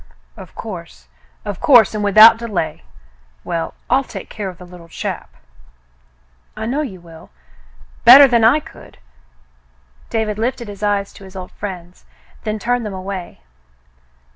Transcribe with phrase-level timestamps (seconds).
[0.35, 1.09] Of course,
[1.45, 2.81] of course, and without delay.
[3.43, 5.29] Well, I'll take care of the Httle chap."
[6.57, 7.29] *'I know you will,
[8.03, 8.97] better than I could."
[10.09, 12.03] David lifted his eyes to his old friend's,
[12.45, 13.41] then turned them away.